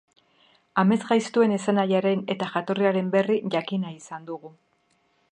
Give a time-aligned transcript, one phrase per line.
[0.83, 4.51] Amesgaiztoen esanahiaren eta jatorriaren berri jakin nahi izan dugu.